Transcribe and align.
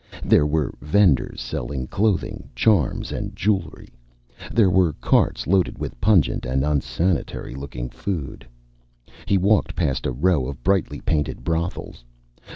There 0.23 0.47
were 0.47 0.73
vendors 0.81 1.41
selling 1.41 1.85
clothing, 1.85 2.49
charms, 2.55 3.11
and 3.11 3.35
jewelry. 3.35 3.89
There 4.51 4.71
were 4.71 4.93
carts 4.93 5.45
loaded 5.45 5.77
with 5.77 6.01
pungent 6.01 6.43
and 6.43 6.65
unsanitary 6.65 7.53
looking 7.53 7.87
food. 7.87 8.43
He 9.27 9.37
walked 9.37 9.75
past 9.75 10.07
a 10.07 10.11
row 10.11 10.47
of 10.47 10.63
brightly 10.63 11.01
painted 11.01 11.43
brothels. 11.43 12.03